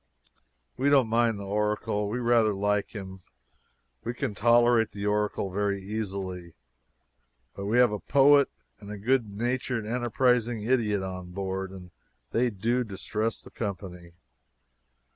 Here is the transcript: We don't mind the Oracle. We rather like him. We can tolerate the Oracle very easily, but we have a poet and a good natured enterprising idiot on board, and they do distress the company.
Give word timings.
We 0.77 0.89
don't 0.89 1.09
mind 1.09 1.37
the 1.37 1.45
Oracle. 1.45 2.09
We 2.09 2.17
rather 2.17 2.55
like 2.55 2.95
him. 2.95 3.19
We 4.03 4.15
can 4.15 4.33
tolerate 4.33 4.89
the 4.89 5.05
Oracle 5.05 5.51
very 5.51 5.79
easily, 5.83 6.55
but 7.53 7.67
we 7.67 7.77
have 7.77 7.91
a 7.91 7.99
poet 7.99 8.49
and 8.79 8.89
a 8.91 8.97
good 8.97 9.29
natured 9.29 9.85
enterprising 9.85 10.63
idiot 10.63 11.03
on 11.03 11.33
board, 11.33 11.69
and 11.69 11.91
they 12.31 12.49
do 12.49 12.83
distress 12.83 13.43
the 13.43 13.51
company. 13.51 14.13